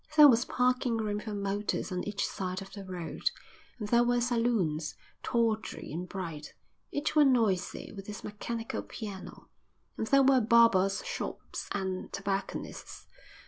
[0.17, 3.29] There was parking room for motors on each side of the road,
[3.77, 6.55] and there were saloons, tawdry and bright,
[6.91, 9.47] each one noisy with its mechanical piano,
[9.97, 13.05] and there were barbers' shops and tobacconists.